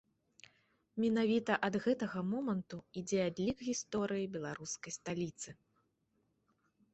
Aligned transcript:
Менавіта 1.01 1.57
ад 1.67 1.77
гэтага 1.85 2.23
моманту 2.31 2.79
ідзе 3.03 3.19
адлік 3.29 3.57
гісторыі 3.69 4.27
беларускай 4.39 4.91
сталіцы. 4.99 5.49